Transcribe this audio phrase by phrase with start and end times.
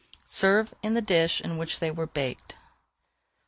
[0.25, 2.55] Serve in the dish in which they were baked.